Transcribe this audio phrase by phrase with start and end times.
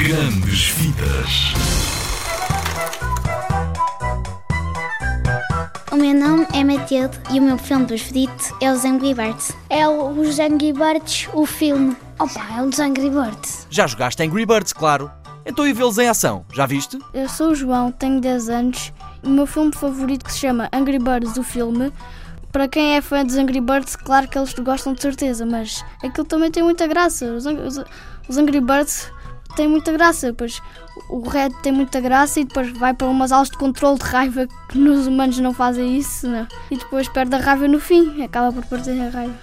[0.00, 1.52] Grandes Vidas.
[5.92, 9.52] O meu nome é Matilde e o meu filme preferido é Os Angry Birds.
[9.68, 11.96] É o- Os Angry Birds, o filme.
[12.18, 13.66] Opa, é um dos Angry Birds.
[13.70, 15.10] Já jogaste Angry Birds, claro.
[15.44, 16.98] Então e vê-los em ação, já viste?
[17.14, 18.92] Eu sou o João, tenho 10 anos
[19.22, 21.92] e o meu filme favorito que se chama Angry Birds, o filme.
[22.52, 26.26] Para quem é fã dos Angry Birds, claro que eles gostam de certeza, mas aquilo
[26.26, 27.26] também tem muita graça.
[27.26, 27.84] Os, os-
[28.28, 29.08] os Angry Birds
[29.54, 30.60] têm muita graça, pois
[31.08, 34.46] o Red tem muita graça e depois vai para umas aulas de controle de raiva
[34.68, 36.46] que nos humanos não fazem isso, não.
[36.70, 39.34] e depois perde a raiva no fim, acaba por perder a raiva.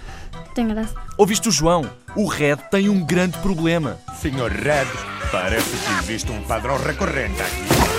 [0.54, 0.94] Tem graça.
[1.16, 1.88] Ouviste o João?
[2.16, 3.98] O Red tem um grande problema.
[4.20, 4.86] Senhor Red,
[5.30, 7.98] parece que existe um padrão recorrente aqui.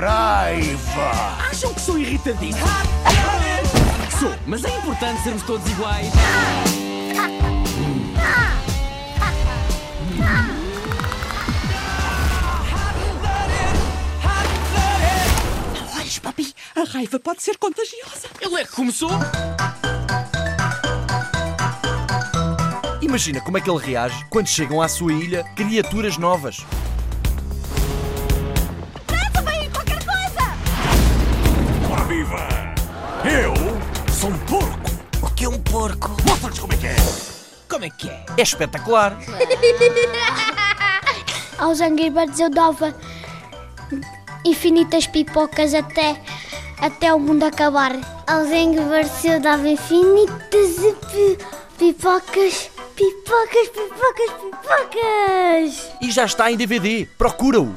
[0.00, 1.10] Raiva!
[1.50, 2.66] Acham que sou irritadíssimo?
[4.18, 6.12] Sou, mas é importante sermos todos iguais.
[16.78, 18.28] A raiva pode ser contagiosa.
[18.40, 19.10] Ele é que começou.
[23.02, 26.58] Imagina como é que ele reage quando chegam à sua ilha criaturas novas.
[31.90, 32.46] Ora viva!
[33.24, 33.54] Eu
[34.12, 34.88] sou um porco!
[35.20, 36.10] O que é um porco?
[36.28, 36.94] Mostra-lhes como é que é!
[37.68, 38.24] Como é que é?
[38.36, 39.18] É espetacular.
[41.58, 42.94] Aos Angry Birds eu dava
[44.44, 46.22] infinitas pipocas até,
[46.80, 47.92] até o mundo acabar.
[48.26, 48.50] Aos
[49.24, 50.76] eu dava infinitas
[51.10, 51.38] pi-
[51.78, 55.92] pipocas, pipocas, pipocas, pipocas.
[56.02, 57.06] E já está em DVD.
[57.16, 57.74] Procura-o.